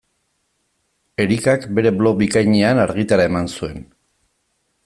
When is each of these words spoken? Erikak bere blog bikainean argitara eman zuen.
Erikak 1.25 1.69
bere 1.79 1.93
blog 1.99 2.19
bikainean 2.23 2.85
argitara 2.87 3.31
eman 3.33 3.55
zuen. 3.59 3.89